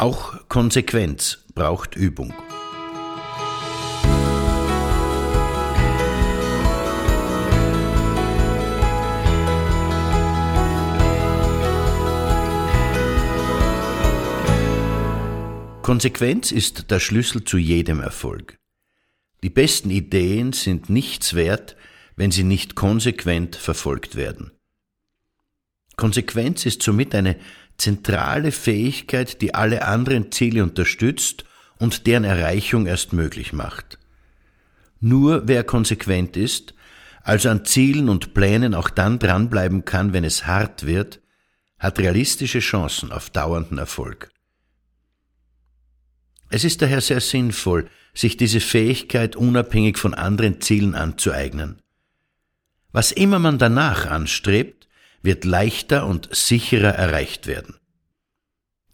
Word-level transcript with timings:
Auch 0.00 0.48
Konsequenz 0.48 1.44
braucht 1.54 1.94
Übung. 1.94 2.32
Konsequenz 15.82 16.50
ist 16.50 16.90
der 16.90 16.98
Schlüssel 16.98 17.44
zu 17.44 17.58
jedem 17.58 18.00
Erfolg. 18.00 18.56
Die 19.42 19.50
besten 19.50 19.90
Ideen 19.90 20.54
sind 20.54 20.88
nichts 20.88 21.34
wert, 21.34 21.76
wenn 22.16 22.30
sie 22.30 22.44
nicht 22.44 22.74
konsequent 22.74 23.54
verfolgt 23.54 24.16
werden. 24.16 24.52
Konsequenz 25.96 26.64
ist 26.64 26.82
somit 26.82 27.14
eine 27.14 27.36
zentrale 27.80 28.52
Fähigkeit, 28.52 29.40
die 29.42 29.54
alle 29.54 29.86
anderen 29.86 30.30
Ziele 30.30 30.62
unterstützt 30.62 31.44
und 31.78 32.06
deren 32.06 32.24
Erreichung 32.24 32.86
erst 32.86 33.12
möglich 33.12 33.52
macht. 33.52 33.98
Nur 35.00 35.48
wer 35.48 35.64
konsequent 35.64 36.36
ist, 36.36 36.74
also 37.22 37.48
an 37.48 37.64
Zielen 37.64 38.08
und 38.08 38.34
Plänen 38.34 38.74
auch 38.74 38.90
dann 38.90 39.18
dranbleiben 39.18 39.84
kann, 39.84 40.12
wenn 40.12 40.24
es 40.24 40.46
hart 40.46 40.86
wird, 40.86 41.20
hat 41.78 41.98
realistische 41.98 42.60
Chancen 42.60 43.10
auf 43.12 43.30
dauernden 43.30 43.78
Erfolg. 43.78 44.30
Es 46.50 46.64
ist 46.64 46.82
daher 46.82 47.00
sehr 47.00 47.20
sinnvoll, 47.20 47.88
sich 48.12 48.36
diese 48.36 48.60
Fähigkeit 48.60 49.36
unabhängig 49.36 49.98
von 49.98 50.14
anderen 50.14 50.60
Zielen 50.60 50.94
anzueignen. 50.94 51.80
Was 52.92 53.12
immer 53.12 53.38
man 53.38 53.58
danach 53.58 54.06
anstrebt, 54.06 54.79
wird 55.22 55.44
leichter 55.44 56.06
und 56.06 56.34
sicherer 56.34 56.94
erreicht 56.94 57.46
werden. 57.46 57.76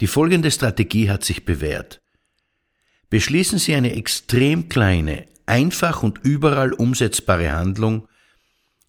Die 0.01 0.07
folgende 0.07 0.51
Strategie 0.51 1.09
hat 1.09 1.23
sich 1.23 1.45
bewährt. 1.45 2.01
Beschließen 3.09 3.57
Sie 3.57 3.73
eine 3.73 3.93
extrem 3.95 4.69
kleine, 4.69 5.27
einfach 5.45 6.03
und 6.03 6.19
überall 6.23 6.73
umsetzbare 6.73 7.53
Handlung, 7.53 8.07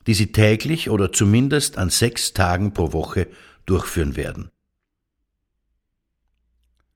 die 0.06 0.14
Sie 0.14 0.33
täglich 0.33 0.91
oder 0.91 1.12
zumindest 1.12 1.78
an 1.78 1.91
sechs 1.91 2.33
Tagen 2.33 2.72
pro 2.75 2.92
Woche 2.92 3.28
durchführen 3.66 4.16
werden. 4.16 4.50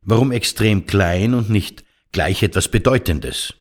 Warum 0.00 0.32
extrem 0.32 0.86
klein 0.86 1.34
und 1.34 1.48
nicht 1.48 1.84
gleich 2.10 2.42
etwas 2.42 2.68
Bedeutendes? 2.68 3.54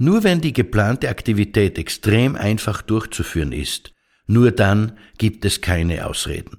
Nur 0.00 0.24
wenn 0.24 0.40
die 0.40 0.52
geplante 0.52 1.08
Aktivität 1.08 1.78
extrem 1.78 2.34
einfach 2.34 2.82
durchzuführen 2.82 3.52
ist, 3.52 3.92
nur 4.28 4.52
dann 4.52 4.96
gibt 5.16 5.44
es 5.44 5.60
keine 5.60 6.06
Ausreden. 6.06 6.58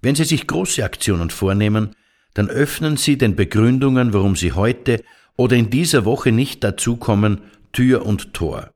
Wenn 0.00 0.14
Sie 0.14 0.24
sich 0.24 0.46
große 0.46 0.84
Aktionen 0.84 1.30
vornehmen, 1.30 1.96
dann 2.34 2.48
öffnen 2.48 2.96
Sie 2.96 3.18
den 3.18 3.34
Begründungen, 3.34 4.12
warum 4.12 4.36
Sie 4.36 4.52
heute 4.52 5.02
oder 5.36 5.56
in 5.56 5.70
dieser 5.70 6.04
Woche 6.04 6.30
nicht 6.30 6.62
dazukommen, 6.62 7.40
Tür 7.72 8.04
und 8.04 8.34
Tor. 8.34 8.72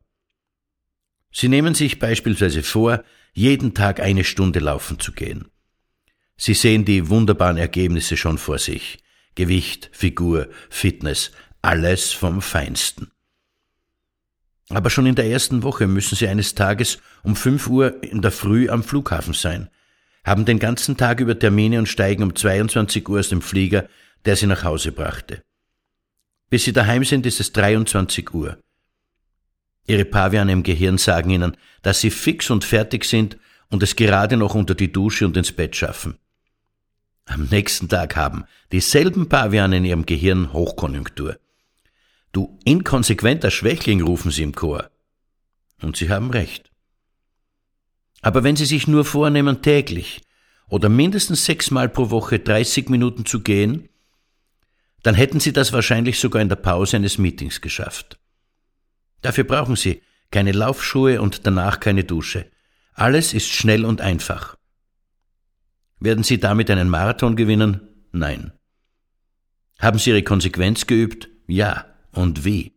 Sie 1.30 1.48
nehmen 1.48 1.74
sich 1.74 1.98
beispielsweise 1.98 2.62
vor, 2.62 3.04
jeden 3.34 3.74
Tag 3.74 4.00
eine 4.00 4.24
Stunde 4.24 4.60
laufen 4.60 4.98
zu 4.98 5.12
gehen. 5.12 5.48
Sie 6.38 6.54
sehen 6.54 6.86
die 6.86 7.10
wunderbaren 7.10 7.58
Ergebnisse 7.58 8.16
schon 8.16 8.38
vor 8.38 8.58
sich. 8.58 8.98
Gewicht, 9.34 9.90
Figur, 9.92 10.48
Fitness, 10.70 11.32
alles 11.60 12.12
vom 12.12 12.40
Feinsten. 12.40 13.10
Aber 14.70 14.90
schon 14.90 15.06
in 15.06 15.14
der 15.14 15.26
ersten 15.26 15.62
Woche 15.62 15.86
müssen 15.86 16.16
Sie 16.16 16.26
eines 16.26 16.54
Tages 16.54 16.98
um 17.22 17.36
fünf 17.36 17.68
Uhr 17.68 18.02
in 18.02 18.20
der 18.20 18.32
Früh 18.32 18.68
am 18.68 18.82
Flughafen 18.82 19.34
sein, 19.34 19.68
haben 20.24 20.44
den 20.44 20.58
ganzen 20.58 20.96
Tag 20.96 21.20
über 21.20 21.38
Termine 21.38 21.78
und 21.78 21.88
steigen 21.88 22.24
um 22.24 22.34
22 22.34 23.08
Uhr 23.08 23.20
aus 23.20 23.28
dem 23.28 23.42
Flieger, 23.42 23.88
der 24.24 24.34
Sie 24.34 24.46
nach 24.46 24.64
Hause 24.64 24.90
brachte. 24.90 25.42
Bis 26.50 26.64
Sie 26.64 26.72
daheim 26.72 27.04
sind, 27.04 27.26
ist 27.26 27.38
es 27.38 27.52
23 27.52 28.34
Uhr. 28.34 28.58
Ihre 29.86 30.04
Paviane 30.04 30.52
im 30.52 30.64
Gehirn 30.64 30.98
sagen 30.98 31.30
Ihnen, 31.30 31.56
dass 31.82 32.00
Sie 32.00 32.10
fix 32.10 32.50
und 32.50 32.64
fertig 32.64 33.04
sind 33.04 33.38
und 33.70 33.82
es 33.84 33.94
gerade 33.94 34.36
noch 34.36 34.54
unter 34.54 34.74
die 34.74 34.92
Dusche 34.92 35.26
und 35.26 35.36
ins 35.36 35.52
Bett 35.52 35.76
schaffen. 35.76 36.18
Am 37.24 37.48
nächsten 37.50 37.88
Tag 37.88 38.16
haben 38.16 38.44
dieselben 38.72 39.28
Paviane 39.28 39.78
in 39.78 39.84
ihrem 39.84 40.06
Gehirn 40.06 40.52
Hochkonjunktur. 40.52 41.36
Du 42.32 42.58
inkonsequenter 42.64 43.50
Schwächling, 43.50 44.02
rufen 44.02 44.30
sie 44.30 44.42
im 44.42 44.54
Chor. 44.54 44.90
Und 45.82 45.96
sie 45.96 46.10
haben 46.10 46.30
recht. 46.30 46.70
Aber 48.22 48.42
wenn 48.42 48.56
Sie 48.56 48.64
sich 48.64 48.88
nur 48.88 49.04
vornehmen, 49.04 49.62
täglich 49.62 50.20
oder 50.68 50.88
mindestens 50.88 51.44
sechsmal 51.44 51.88
pro 51.88 52.10
Woche 52.10 52.40
30 52.40 52.88
Minuten 52.88 53.24
zu 53.24 53.40
gehen, 53.40 53.88
dann 55.02 55.14
hätten 55.14 55.38
Sie 55.38 55.52
das 55.52 55.72
wahrscheinlich 55.72 56.18
sogar 56.18 56.42
in 56.42 56.48
der 56.48 56.56
Pause 56.56 56.96
eines 56.96 57.18
Meetings 57.18 57.60
geschafft. 57.60 58.18
Dafür 59.22 59.44
brauchen 59.44 59.76
Sie 59.76 60.02
keine 60.32 60.52
Laufschuhe 60.52 61.20
und 61.20 61.46
danach 61.46 61.78
keine 61.78 62.02
Dusche. 62.02 62.50
Alles 62.94 63.32
ist 63.32 63.48
schnell 63.48 63.84
und 63.84 64.00
einfach. 64.00 64.56
Werden 66.00 66.24
Sie 66.24 66.38
damit 66.38 66.70
einen 66.70 66.88
Marathon 66.88 67.36
gewinnen? 67.36 67.80
Nein. 68.10 68.52
Haben 69.78 69.98
Sie 69.98 70.10
Ihre 70.10 70.22
Konsequenz 70.22 70.86
geübt? 70.86 71.28
Ja. 71.46 71.86
Und 72.16 72.46
wie? 72.46 72.72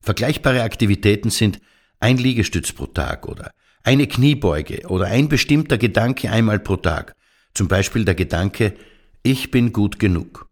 Vergleichbare 0.00 0.62
Aktivitäten 0.62 1.30
sind 1.30 1.60
ein 1.98 2.16
Liegestütz 2.16 2.72
pro 2.72 2.86
Tag 2.86 3.26
oder 3.26 3.50
eine 3.82 4.06
Kniebeuge 4.06 4.86
oder 4.86 5.06
ein 5.06 5.28
bestimmter 5.28 5.78
Gedanke 5.78 6.30
einmal 6.30 6.60
pro 6.60 6.76
Tag. 6.76 7.16
Zum 7.54 7.66
Beispiel 7.66 8.04
der 8.04 8.14
Gedanke, 8.14 8.76
ich 9.24 9.50
bin 9.50 9.72
gut 9.72 9.98
genug. 9.98 10.48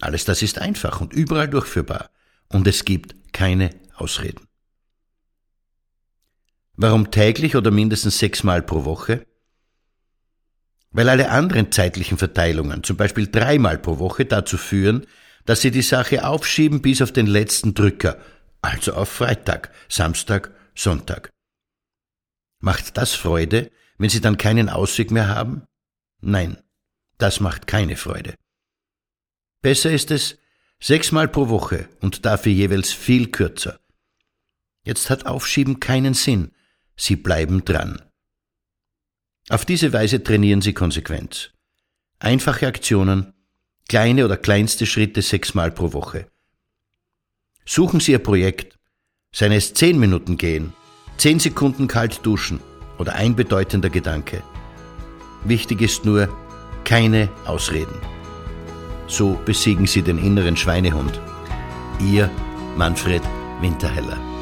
Alles 0.00 0.24
das 0.24 0.42
ist 0.42 0.58
einfach 0.58 1.00
und 1.00 1.12
überall 1.12 1.48
durchführbar 1.48 2.10
und 2.48 2.66
es 2.66 2.84
gibt 2.84 3.32
keine 3.32 3.70
Ausreden. 3.94 4.48
Warum 6.74 7.12
täglich 7.12 7.54
oder 7.54 7.70
mindestens 7.70 8.18
sechsmal 8.18 8.60
pro 8.60 8.84
Woche? 8.84 9.24
Weil 10.96 11.10
alle 11.10 11.28
anderen 11.28 11.70
zeitlichen 11.70 12.16
Verteilungen, 12.16 12.82
zum 12.82 12.96
Beispiel 12.96 13.30
dreimal 13.30 13.76
pro 13.76 13.98
Woche, 13.98 14.24
dazu 14.24 14.56
führen, 14.56 15.06
dass 15.44 15.60
Sie 15.60 15.70
die 15.70 15.82
Sache 15.82 16.26
aufschieben 16.26 16.80
bis 16.80 17.02
auf 17.02 17.12
den 17.12 17.26
letzten 17.26 17.74
Drücker, 17.74 18.18
also 18.62 18.94
auf 18.94 19.10
Freitag, 19.10 19.70
Samstag, 19.90 20.54
Sonntag. 20.74 21.28
Macht 22.60 22.96
das 22.96 23.14
Freude, 23.14 23.70
wenn 23.98 24.08
Sie 24.08 24.22
dann 24.22 24.38
keinen 24.38 24.70
Ausweg 24.70 25.10
mehr 25.10 25.28
haben? 25.28 25.66
Nein, 26.22 26.56
das 27.18 27.40
macht 27.40 27.66
keine 27.66 27.96
Freude. 27.96 28.34
Besser 29.60 29.92
ist 29.92 30.10
es, 30.10 30.38
sechsmal 30.80 31.28
pro 31.28 31.50
Woche 31.50 31.90
und 32.00 32.24
dafür 32.24 32.52
jeweils 32.52 32.90
viel 32.90 33.30
kürzer. 33.30 33.80
Jetzt 34.82 35.10
hat 35.10 35.26
Aufschieben 35.26 35.78
keinen 35.78 36.14
Sinn, 36.14 36.52
Sie 36.96 37.16
bleiben 37.16 37.66
dran. 37.66 38.00
Auf 39.48 39.64
diese 39.64 39.92
Weise 39.92 40.22
trainieren 40.22 40.60
Sie 40.60 40.72
Konsequenz. 40.72 41.50
Einfache 42.18 42.66
Aktionen, 42.66 43.32
kleine 43.88 44.24
oder 44.24 44.36
kleinste 44.36 44.86
Schritte 44.86 45.22
sechsmal 45.22 45.70
pro 45.70 45.92
Woche. 45.92 46.26
Suchen 47.64 48.00
Sie 48.00 48.12
Ihr 48.12 48.18
Projekt, 48.18 48.76
seien 49.32 49.52
es 49.52 49.72
zehn 49.72 50.00
Minuten 50.00 50.36
gehen, 50.36 50.72
zehn 51.16 51.38
Sekunden 51.38 51.86
kalt 51.86 52.24
duschen 52.26 52.60
oder 52.98 53.14
ein 53.14 53.36
bedeutender 53.36 53.90
Gedanke. 53.90 54.42
Wichtig 55.44 55.80
ist 55.80 56.04
nur, 56.04 56.28
keine 56.84 57.28
Ausreden. 57.44 58.00
So 59.06 59.38
besiegen 59.44 59.86
Sie 59.86 60.02
den 60.02 60.18
inneren 60.18 60.56
Schweinehund. 60.56 61.20
Ihr 62.00 62.28
Manfred 62.76 63.22
Winterheller. 63.60 64.35